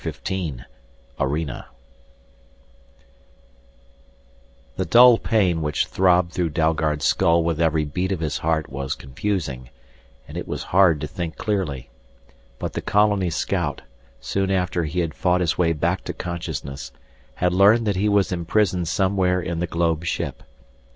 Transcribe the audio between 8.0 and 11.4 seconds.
of his heart was confusing, and it was hard to think